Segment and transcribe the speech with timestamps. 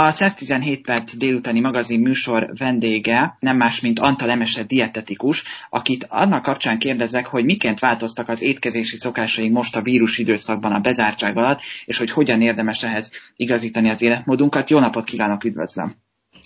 [0.00, 6.42] A 117 perc délutáni magazin műsor vendége nem más, mint Antal Emese dietetikus, akit annak
[6.42, 11.60] kapcsán kérdezek, hogy miként változtak az étkezési szokásaink most a vírus időszakban a bezártság alatt,
[11.84, 14.70] és hogy hogyan érdemes ehhez igazítani az életmódunkat.
[14.70, 15.94] Jó napot kívánok, üdvözlöm!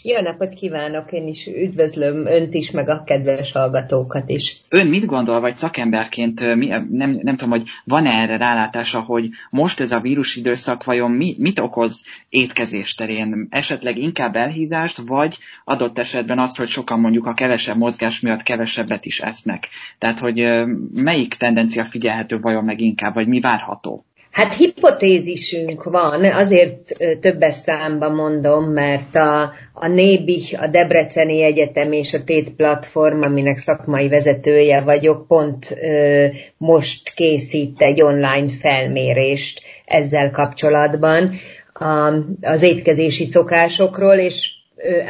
[0.04, 4.60] Jó napot kívánok, én is üdvözlöm önt is, meg a kedves hallgatókat is.
[4.68, 9.80] Ön mit gondol, vagy szakemberként, mi, nem, nem tudom, hogy van-e erre rálátása, hogy most
[9.80, 13.46] ez a vírus időszak vajon mi, mit okoz étkezés terén?
[13.50, 19.04] Esetleg inkább elhízást, vagy adott esetben azt, hogy sokan mondjuk a kevesebb mozgás miatt kevesebbet
[19.04, 19.68] is esznek?
[19.98, 24.04] Tehát, hogy melyik tendencia figyelhető vajon meg inkább, vagy mi várható?
[24.32, 32.14] Hát hipotézisünk van, azért többes számban mondom, mert a, a Nébih, a Debreceni Egyetem és
[32.14, 40.30] a Tét Platform, aminek szakmai vezetője vagyok, pont ö, most készít egy online felmérést ezzel
[40.30, 41.32] kapcsolatban
[41.72, 44.50] a, az étkezési szokásokról, és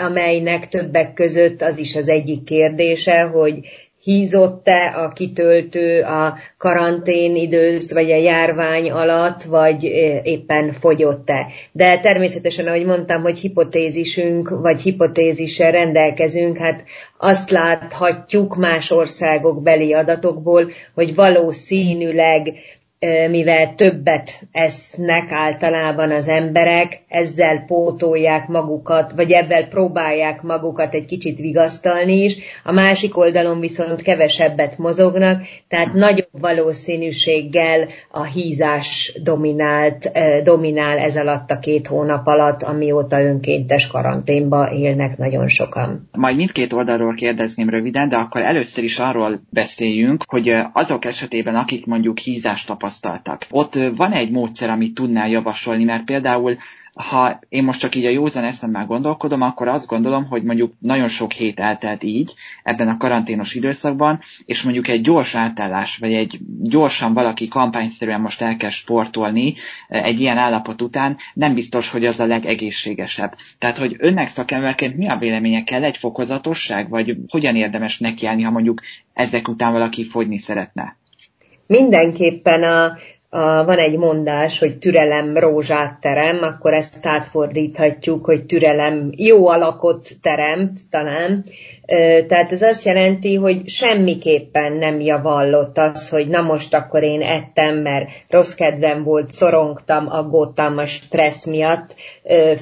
[0.06, 3.58] amelynek többek között az is az egyik kérdése, hogy
[4.02, 9.84] hízott-e a kitöltő a karantén idősz, vagy a járvány alatt, vagy
[10.22, 11.46] éppen fogyott-e.
[11.72, 16.84] De természetesen, ahogy mondtam, hogy hipotézisünk, vagy hipotézissel rendelkezünk, hát
[17.18, 22.54] azt láthatjuk más országok beli adatokból, hogy valószínűleg
[23.30, 31.38] mivel többet esznek általában az emberek, ezzel pótolják magukat, vagy ebben próbálják magukat egy kicsit
[31.38, 40.10] vigasztalni is, a másik oldalon viszont kevesebbet mozognak, tehát nagyobb valószínűséggel a hízás dominált,
[40.42, 46.08] dominál ez alatt a két hónap alatt, amióta önkéntes karanténba élnek nagyon sokan.
[46.12, 51.86] Majd mindkét oldalról kérdezném röviden, de akkor először is arról beszéljünk, hogy azok esetében, akik
[51.86, 53.46] mondjuk hízást tapasztalnak, tapasztaltak.
[53.50, 56.56] Ott van egy módszer, amit tudnál javasolni, mert például
[56.94, 61.08] ha én most csak így a józan eszemmel gondolkodom, akkor azt gondolom, hogy mondjuk nagyon
[61.08, 66.38] sok hét eltelt így, ebben a karanténos időszakban, és mondjuk egy gyors átállás, vagy egy
[66.60, 69.54] gyorsan valaki kampányszerűen most elkezd sportolni
[69.88, 73.34] egy ilyen állapot után, nem biztos, hogy az a legegészségesebb.
[73.58, 78.50] Tehát, hogy önnek szakemberként mi a véleménye kell egy fokozatosság, vagy hogyan érdemes nekiállni, ha
[78.50, 78.80] mondjuk
[79.12, 80.96] ezek után valaki fogyni szeretne?
[81.72, 82.84] Mindenképpen a,
[83.28, 90.08] a, van egy mondás, hogy türelem rózsát terem, akkor ezt átfordíthatjuk, hogy türelem jó alakot
[90.22, 91.44] teremt talán.
[92.28, 97.76] Tehát ez azt jelenti, hogy semmiképpen nem javallott az, hogy na most akkor én ettem,
[97.76, 101.94] mert rossz kedvem volt, szorongtam, aggódtam a stressz miatt,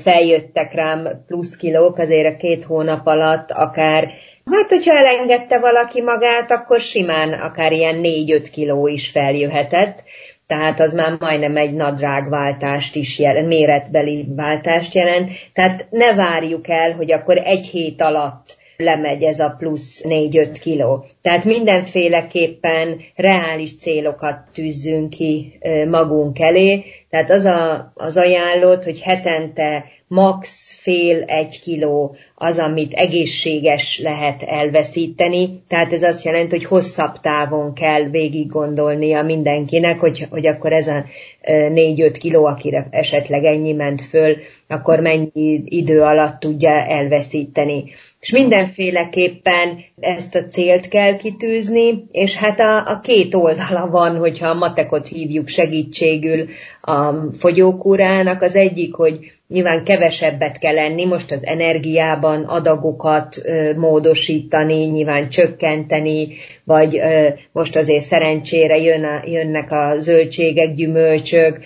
[0.03, 4.11] feljöttek rám plusz kilók azért a két hónap alatt, akár
[4.51, 10.03] Hát, hogyha elengedte valaki magát, akkor simán akár ilyen 4-5 kiló is feljöhetett,
[10.47, 15.31] tehát az már majdnem egy nadrágváltást is jelent, méretbeli váltást jelent.
[15.53, 21.05] Tehát ne várjuk el, hogy akkor egy hét alatt lemegy ez a plusz 4-5 kiló.
[21.23, 25.59] Tehát mindenféleképpen reális célokat tűzzünk ki
[25.89, 26.85] magunk elé.
[27.11, 34.43] Tehát az a, az ajánlott, hogy hetente max fél egy kiló az, amit egészséges lehet
[34.43, 35.63] elveszíteni.
[35.69, 40.89] Tehát ez azt jelenti, hogy hosszabb távon kell végig gondolnia mindenkinek, hogy, hogy akkor ez
[40.89, 41.05] a
[41.43, 44.37] 4-5 kiló, akire esetleg ennyi ment föl,
[44.69, 47.85] akkor mennyi idő alatt tudja elveszíteni.
[48.21, 54.49] És mindenféleképpen ezt a célt kell kitűzni, és hát a, a két oldala van, hogyha
[54.49, 56.47] a matekot hívjuk segítségül
[56.81, 58.43] a fogyókúrának.
[58.43, 66.29] Az egyik, hogy Nyilván kevesebbet kell enni, most az energiában adagokat ö, módosítani, nyilván csökkenteni,
[66.65, 71.59] vagy ö, most azért szerencsére jön a, jönnek a zöldségek, gyümölcsök,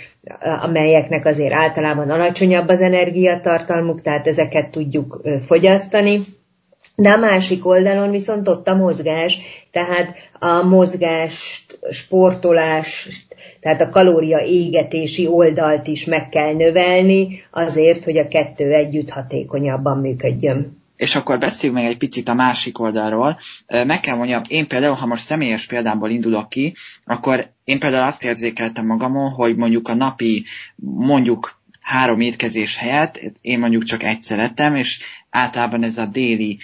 [0.60, 6.20] amelyeknek azért általában alacsonyabb az energiatartalmuk, tehát ezeket tudjuk fogyasztani.
[6.96, 9.38] De a másik oldalon viszont ott a mozgás,
[9.75, 13.09] tehát a mozgás, sportolás,
[13.61, 19.99] tehát a kalória égetési oldalt is meg kell növelni azért, hogy a kettő együtt hatékonyabban
[19.99, 20.82] működjön.
[20.97, 23.38] És akkor beszéljünk meg egy picit a másik oldalról.
[23.67, 28.25] Meg kell mondjam, én például, ha most személyes példámból indulok ki, akkor én például azt
[28.25, 30.44] érzékeltem magamon, hogy mondjuk a napi,
[30.85, 31.54] mondjuk
[31.84, 35.00] három étkezés helyett én mondjuk csak egyszer ettem, és
[35.31, 36.58] általában ez a déli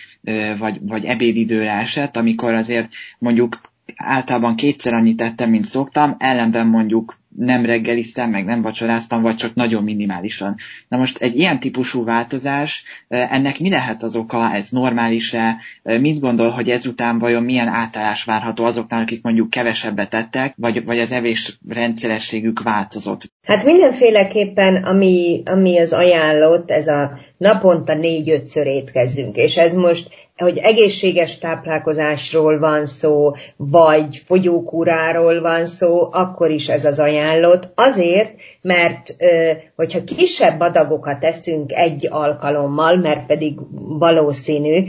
[0.59, 2.89] vagy, vagy ebédidőre esett, amikor azért
[3.19, 3.61] mondjuk
[3.97, 9.55] általában kétszer annyit ettem, mint szoktam, ellenben mondjuk nem reggeliztem, meg nem vacsoráztam, vagy csak
[9.55, 10.57] nagyon minimálisan.
[10.89, 16.51] Na most egy ilyen típusú változás, ennek mi lehet az oka, ez normális-e, mit gondol,
[16.51, 21.59] hogy ezután vajon milyen átállás várható azoknál, akik mondjuk kevesebbet tettek, vagy, vagy az evés
[21.69, 23.31] rendszerességük változott?
[23.43, 30.59] Hát mindenféleképpen, ami, ami az ajánlott, ez a naponta négy-ötször étkezzünk, és ez most hogy
[30.59, 37.69] egészséges táplálkozásról van szó, vagy fogyókúráról van szó, akkor is ez az ajánlott.
[37.75, 38.33] Azért,
[38.63, 39.17] mert
[39.77, 43.59] hogyha kisebb adagokat eszünk egy alkalommal, mert pedig
[43.99, 44.85] valószínű,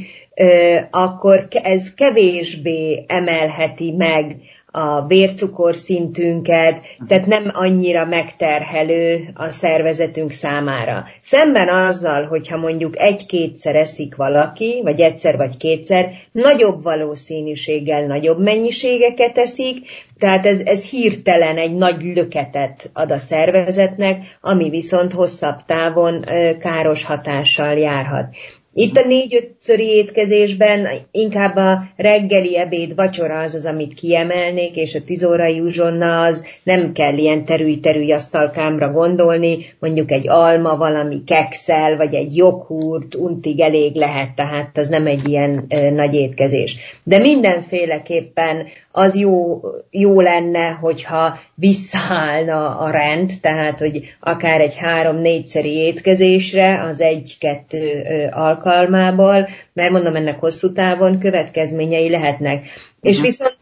[0.92, 4.36] akkor ez kevésbé emelheti meg
[4.72, 11.06] a vércukorszintünket, tehát nem annyira megterhelő a szervezetünk számára.
[11.22, 19.38] Szemben azzal, hogyha mondjuk egy-kétszer eszik valaki, vagy egyszer vagy kétszer, nagyobb valószínűséggel nagyobb mennyiségeket
[19.38, 26.26] eszik, tehát ez, ez hirtelen egy nagy löketet ad a szervezetnek, ami viszont hosszabb távon
[26.60, 28.36] káros hatással járhat.
[28.74, 35.04] Itt a négy-ötszöri étkezésben inkább a reggeli, ebéd, vacsora az az, amit kiemelnék, és a
[35.04, 42.14] tizórai uzsonna az nem kell ilyen terüly-terüly asztalkámra gondolni, mondjuk egy alma, valami kekszel, vagy
[42.14, 46.78] egy joghurt, untig elég lehet, tehát az nem egy ilyen ö, nagy étkezés.
[47.04, 55.74] De mindenféleképpen az jó, jó lenne, hogyha visszaállna a rend, tehát hogy akár egy három-négyszeri
[55.74, 62.58] étkezésre az egy-kettő alkalmából, mert mondom, ennek hosszú távon következményei lehetnek.
[62.58, 62.72] Uh-huh.
[63.02, 63.26] És mhm.
[63.26, 63.58] viszont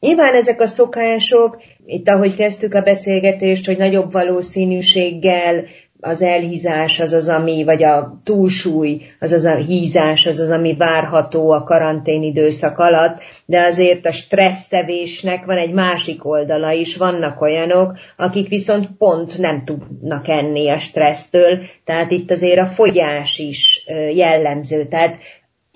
[0.00, 5.64] nyilván ezek a szokások, itt ahogy kezdtük a beszélgetést, hogy nagyobb valószínűséggel
[6.04, 10.74] az elhízás az az, ami, vagy a túlsúly, az az a hízás, az az, ami
[10.76, 17.40] várható a karantén időszak alatt, de azért a stresszevésnek van egy másik oldala is, vannak
[17.40, 23.84] olyanok, akik viszont pont nem tudnak enni a stressztől, tehát itt azért a fogyás is
[24.14, 25.16] jellemző, tehát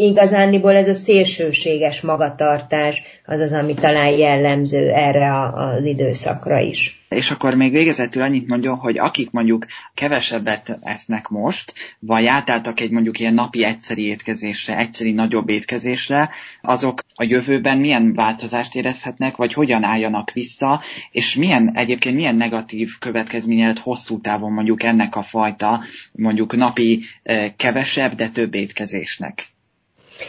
[0.01, 7.07] igazániból ez a szélsőséges magatartás az az, ami talán jellemző erre az időszakra is.
[7.09, 12.91] És akkor még végezetül annyit mondjon, hogy akik mondjuk kevesebbet esznek most, vagy átálltak egy
[12.91, 16.31] mondjuk ilyen napi egyszeri étkezésre, egyszeri nagyobb étkezésre,
[16.63, 22.91] azok a jövőben milyen változást érezhetnek, vagy hogyan álljanak vissza, és milyen egyébként milyen negatív
[22.99, 25.81] következménye hosszú távon mondjuk ennek a fajta
[26.13, 29.57] mondjuk napi eh, kevesebb, de több étkezésnek.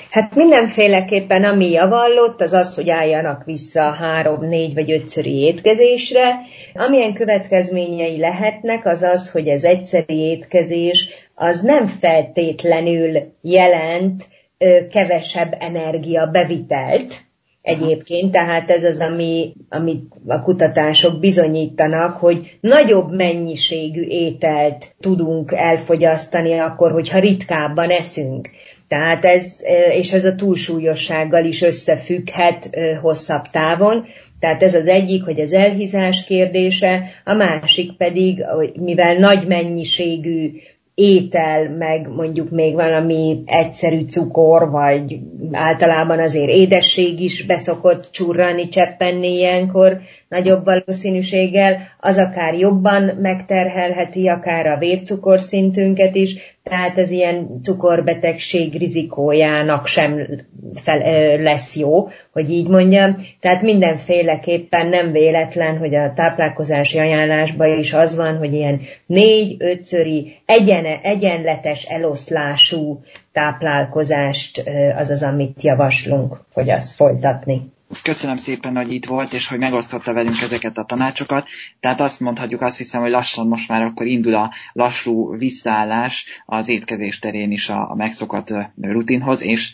[0.09, 6.39] Hát mindenféleképpen ami javallott, az az, hogy álljanak vissza három, négy vagy ötszöri étkezésre.
[6.73, 14.27] Amilyen következményei lehetnek, az az, hogy ez egyszeri étkezés az nem feltétlenül jelent
[14.57, 17.13] ö, kevesebb energia bevitelt,
[17.61, 26.57] egyébként, tehát ez az, ami, ami a kutatások bizonyítanak, hogy nagyobb mennyiségű ételt tudunk elfogyasztani
[26.57, 28.49] akkor, hogyha ritkábban eszünk.
[28.89, 29.55] Tehát ez,
[29.91, 32.69] és ez a túlsúlyossággal is összefügghet
[33.01, 34.05] hosszabb távon.
[34.39, 40.51] Tehát ez az egyik, hogy az elhízás kérdése, a másik pedig, hogy mivel nagy mennyiségű
[40.99, 45.19] étel, meg mondjuk még valami egyszerű cukor, vagy
[45.51, 49.99] általában azért édesség is beszokott csurrani, cseppenni ilyenkor
[50.29, 59.87] nagyobb valószínűséggel, az akár jobban megterhelheti akár a vércukorszintünket is, tehát ez ilyen cukorbetegség rizikójának
[59.87, 60.27] sem
[60.75, 63.15] fel, lesz jó, hogy így mondjam.
[63.39, 71.01] Tehát mindenféleképpen nem véletlen, hogy a táplálkozási ajánlásban is az van, hogy ilyen négy-ötszöri egyene,
[71.01, 73.01] egyenletes eloszlású
[73.31, 74.63] táplálkozást
[74.97, 77.61] az az, amit javaslunk, hogy azt folytatni.
[78.03, 81.47] Köszönöm szépen, hogy itt volt, és hogy megosztotta velünk ezeket a tanácsokat.
[81.79, 86.67] Tehát azt mondhatjuk, azt hiszem, hogy lassan most már akkor indul a lassú visszaállás az
[86.67, 89.71] étkezés terén is a, a megszokott rutinhoz, és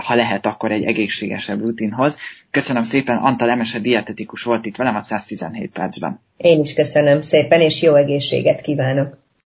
[0.00, 2.16] ha lehet, akkor egy egészségesebb rutinhoz.
[2.50, 6.20] Köszönöm szépen, Antal Emese dietetikus volt itt velem a 117 percben.
[6.36, 9.21] Én is köszönöm szépen, és jó egészséget kívánok!